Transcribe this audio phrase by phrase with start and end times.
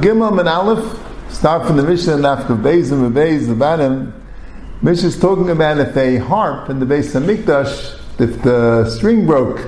[0.00, 0.98] Gimel and Aleph
[1.30, 4.14] start from the Mishnah and after Beis and Beis the Banim.
[4.80, 9.26] Mishnah is talking about if a harp in the base of Mikdash, if the string
[9.26, 9.60] broke,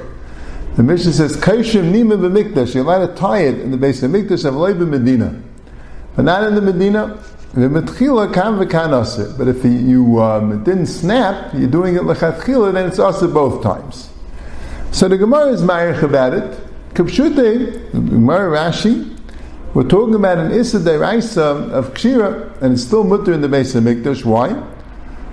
[0.76, 2.74] the Mishnah says Kaishim Nima b'Mikdash.
[2.74, 5.38] You're allowed to tie it in the base of Mikdash Leib Medina,
[6.16, 7.22] but not in the Medina.
[7.52, 14.13] But if you um, didn't snap, you're doing it lechatchila, then it's also both times.
[14.94, 16.56] So the Gemara is ma'arich about it.
[16.94, 19.18] Kapshute, Gemara Rashi,
[19.74, 23.74] we're talking about an Issa Deraisa of Kshira, and it's still mutter in the base
[23.74, 24.24] of Mikdash.
[24.24, 24.54] Why?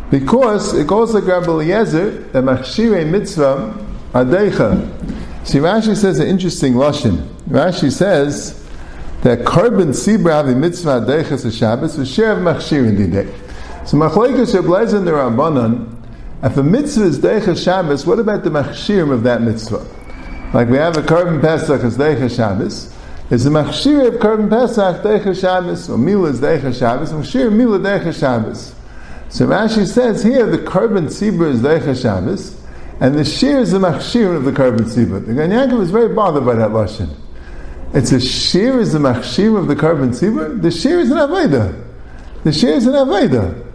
[0.09, 3.77] Because it goes like Rabbi Eliezer, the Machshire Mitzvah
[4.13, 5.47] Adeicha.
[5.47, 7.17] See, Rashi says an interesting Lashon.
[7.47, 8.67] Rashi says
[9.21, 13.31] that Korban Sibra Avi Mitzvah Adeicha is Shabbos, was share of Machshir in the day.
[13.85, 15.90] So Machlekes Sheblezer in the Rabbanon,
[16.43, 19.85] if a mitzvah is Deicha Shabbos, what about the Machshirim of that mitzvah?
[20.53, 22.93] Like we have a Korban Pesach as Deicha Shabbos,
[23.29, 27.79] is the machshir of Korban Pesach Deicha Shabbos, or Mila is Deicha Shabbos, machshir Mila
[27.79, 28.75] Deicha Shabbos.
[29.29, 32.61] So Rashi says here the Korban Tzibur is Deicha Shabbos,
[32.99, 35.25] and the shir is the machshir of the Korban Tzibur.
[35.25, 37.15] The Gan is very bothered by that lashon.
[37.93, 40.61] It's a shir is the machshir of the Korban Tzibur.
[40.61, 41.81] The shir is an aveda.
[42.43, 43.70] The shir is an aveda.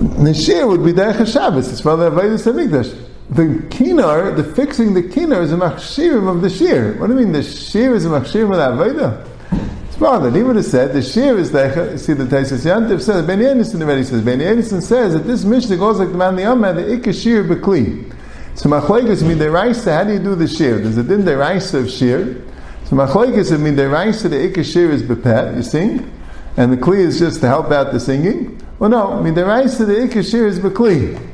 [0.00, 1.70] The shir would be Deicha Shabbos.
[1.70, 6.42] It's for the aveda Samikdash the kinar, the fixing the kinar is a machshirim of
[6.42, 6.98] the shir.
[6.98, 9.86] What do you mean the shir is a machshirim of the Aveda?
[9.86, 10.34] It's bothered.
[10.34, 13.38] He would have said the shir is the, see the Tosfos Yom Tov says, Ben
[13.38, 16.74] Yenison already says, Ben Yenison says that this Mishnah goes like the man the Yamad,
[16.74, 18.12] the Ikka shir bekli.
[18.56, 20.80] So machlekes mean the raisa, how do you do the shir?
[20.80, 22.42] There's a din the raisa of shir.
[22.86, 26.12] So machlekes mean the raisa, the Ikka shir is bepet, you sing,
[26.56, 28.59] and the kli is just to help out the singing.
[28.80, 31.30] Well no, I mean the ikashir is bekli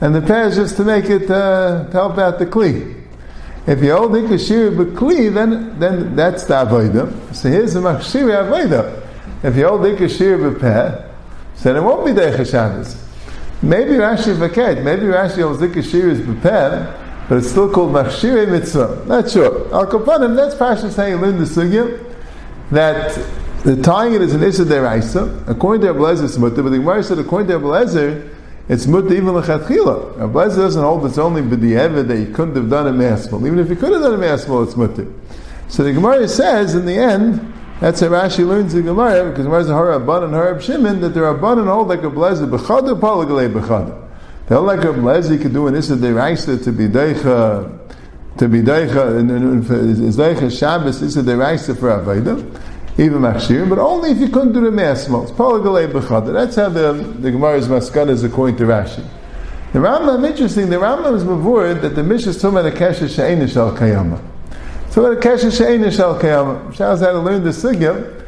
[0.00, 2.96] and the pair is just to make it uh, to help out the kli.
[3.66, 7.34] If you hold ikashir b'kli, then then that's the avodah.
[7.34, 9.06] So here's the machshir avodah.
[9.44, 11.12] If you hold ikashir b'peh,
[11.62, 12.96] then it won't be the Shabbos.
[13.62, 14.82] Maybe Rashi vaket.
[14.82, 19.04] Maybe Rashi holds ikashir is b'peh, but it's still called machshir mitzvah.
[19.06, 19.72] Not sure.
[19.74, 20.34] Al kapanim.
[20.34, 22.04] That's Pasha saying learn the sugya
[22.70, 23.18] that
[23.64, 25.48] the tying it is an issa deraisa.
[25.48, 28.30] According to Abelezer, it's mutter, but the Gemara said according to Abelezer
[28.70, 30.16] it's mutter even lechatchila.
[30.16, 33.44] Rabbi Lezer doesn't hold it's only b'di'evet that he couldn't have done a masmal.
[33.44, 35.08] Even if he could have done a masmal, it's mutter.
[35.66, 39.64] So the Gemara says in the end, that's how Rashi learns the Gemara, because Gemara
[39.64, 42.98] a Harabban and Harab Shimon, that there are the Rabban hold like a blazer, b'chada,
[43.00, 44.08] palagalei b'chada.
[44.46, 47.76] They hold like a blazer, you could do an Issa Deraisa to be deicha,
[48.38, 52.38] to be deicha, is deicha Shabbos, Issa Deraisa for Aveda
[53.00, 55.34] even machshir, but only if you couldn't do the masmos.
[56.32, 59.02] That's how the, the Gemara's maskana is according to Rashi.
[59.72, 63.08] The Rambam, interesting, the Rambam is mavur that the Mishnah is talking about a kesha
[63.08, 64.20] she'ena shal kayama.
[64.90, 66.74] So about a kesha she'ena shal kayama.
[66.74, 68.24] Shows how to learn the sugya,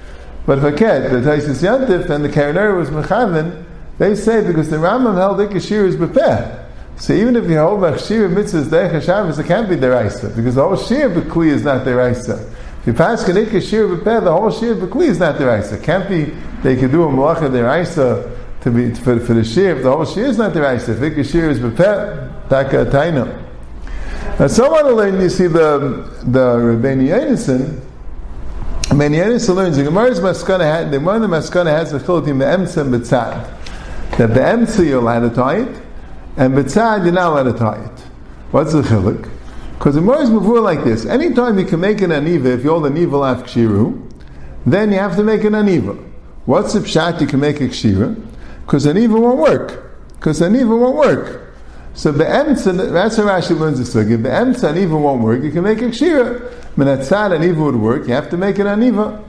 [0.46, 3.64] but if I can't, the Tosfos Yom Tov and the Karaneri was mechaven,
[3.98, 6.60] they say because the Rambam held ikashir is bepeh.
[6.96, 10.62] So even if you hold machshir mitzvahs deich Shabbos, it can't be deraisa because the
[10.62, 12.48] whole shir bekli is not deraisa.
[12.82, 16.25] If you pass Kanika Shir the whole Shir B'kli is not the It can't be,
[16.65, 20.25] they can do a Malacha Deraisa to be, for, for the Shir, the whole Shir
[20.25, 23.41] is not the If the Shir is B'peh, Taka Taina.
[24.37, 27.81] Now, someone will learn, you see the, the Rabbeinu Yedison,
[28.88, 34.16] Rabbeinu Yedison learns, the Gemara's Maskana the Gemara Maskana has the Chilatim Be'emtza and B'tzad.
[34.19, 35.82] That the Be'emtza you're allowed to tie it,
[36.37, 38.00] and B'tzad you're not allowed to tie it.
[38.50, 39.31] What's the Chilik?
[39.82, 41.04] Because the Gemara is like this.
[41.06, 44.12] Anytime you can make an aniva, if you're the aniva af kshiru,
[44.65, 46.00] then you have to make an aniva.
[46.44, 48.15] What's the pshat you can make a kshira?
[48.65, 49.93] Because aniva won't work.
[50.10, 51.53] Because aniva won't work.
[51.94, 54.22] So the emtza, that's how Rashi learns the sugi.
[54.22, 55.43] The emtza aniva won't work.
[55.43, 56.49] You can make a kshira.
[56.76, 58.06] Menatzad aniva would work.
[58.06, 59.20] You have to make an aniva.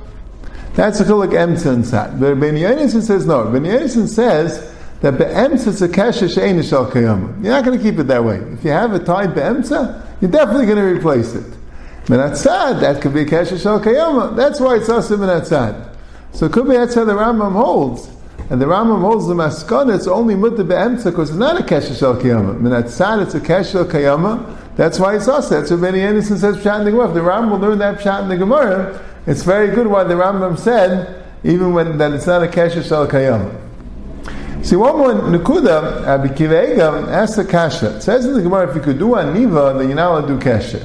[0.75, 2.19] That's a chiluk emtza and sad.
[2.19, 3.49] But Ben Yonason says no.
[3.49, 4.71] Ben Yonason says
[5.03, 7.43] that be'emtza is a kesha she'en shal kayama.
[7.43, 8.37] You're not going to keep it that way.
[8.37, 11.43] If you have a tied be'emtza, you're definitely going to replace it.
[12.05, 14.35] Minatzad, that could be a Kesha Shal Kayama.
[14.35, 15.95] That's why it's also Minatzad.
[16.31, 18.09] So it could be that's how the Rambam holds.
[18.49, 21.97] And the Rambam holds the Maskana, it's only Mutta Be'emtza because it's not a Kesha
[21.97, 22.59] Shal Kayama.
[22.59, 24.57] Minatzad, it's a Kesha Shal Kayama.
[24.75, 25.59] That's why it's also.
[25.59, 27.09] That's what Ben Yonason says Pshat in the Gemara.
[27.09, 30.57] If the Rambam learned that Pshat in the Gemara, it's very good why the Rambam
[30.57, 33.72] said, even when that it's not a Kesha Shal Kayama.
[34.63, 37.97] See, one more Nakuda, Rabbi uh, Kivega asked the Kasha.
[37.97, 40.27] It says in the Gemara, if you could do a Niva, then you're not allowed
[40.27, 40.81] to do Kesha.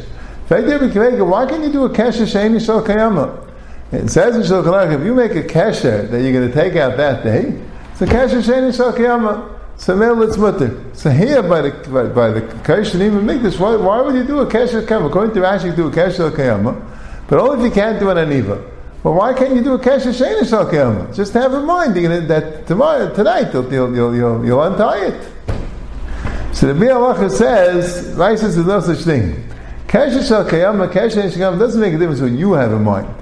[0.49, 3.49] Why can't you do a Kesha Sheini Shal Kayama?
[3.93, 6.97] It says in Shal if you make a Kesha that you're going to take out
[6.97, 7.57] that day,
[7.93, 9.57] it's a Kesha Sheini Shal Kayama.
[9.77, 10.83] So now it's mutter.
[10.93, 13.61] So here by the by, by the Kesher even make this.
[13.61, 15.07] Why, why would you do a Kesher Kiyama?
[15.07, 16.83] According to Rashi, do a Kesher Kiyama,
[17.29, 18.78] but only if you can't do an Aniva.
[19.03, 21.15] Well, why can't you do a Shena Shal Kiyama?
[21.15, 21.95] Just have in mind
[22.29, 25.33] that tomorrow, tonight, you'll, you'll, you'll, you'll, untie it.
[26.53, 29.49] So the Biur Halacha says, Rashi says there's no such thing.
[29.87, 30.93] Kesher Shal Kiyama,
[31.37, 33.15] Shal doesn't make a difference what you have in mind.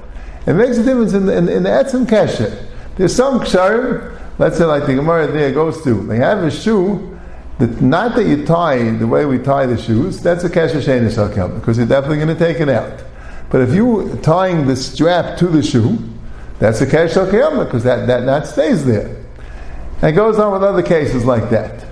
[0.46, 2.66] It makes a difference in, in, in the Etzim Kesher.
[2.96, 7.16] There's some Ksharim, let's say like the Gemara there goes to, they have a shoe
[7.58, 11.16] that not that you tie the way we tie the shoes, that's a kesher shenis
[11.16, 13.02] hakel, because you're definitely going to take it out.
[13.50, 15.98] But if you tying the strap to the shoe,
[16.58, 19.24] that's a kesher hakel, because that, that knot stays there.
[20.02, 21.86] And it goes on with other cases like that.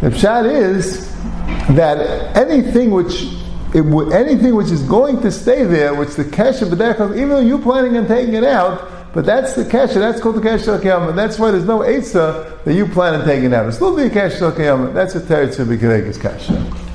[0.00, 1.12] The pshat is
[1.76, 3.24] that anything which
[3.74, 6.66] anything which is going to stay there, which the kesher
[7.16, 10.40] even though you're planning on taking it out, but that's the kesher, that's called the
[10.40, 11.14] kesher kiyama.
[11.14, 13.66] That's why there's no Eitzah that you plan on taking out.
[13.66, 14.92] It's still the kesher kiyama.
[14.92, 16.85] That's a teretz of kasha.